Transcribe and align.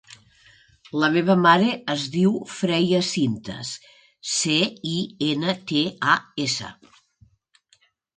La 1.01 1.07
meva 1.15 1.33
mare 1.41 1.67
es 1.93 2.05
diu 2.15 2.31
Freya 2.53 3.01
Cintas: 3.07 3.73
ce, 4.37 4.55
i, 4.93 4.95
ena, 5.27 5.55
te, 5.73 5.85
a, 6.15 6.17
essa. 6.47 6.71